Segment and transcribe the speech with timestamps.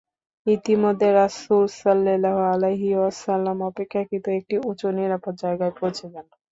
[0.47, 6.25] ইতোমধ্যে রাসূল সাল্লাল্লাহু আলাইহি ওয়াসাল্লাম অপেক্ষাকৃত একটি উঁচু নিরাপদ জায়গায় পৌঁছে যান।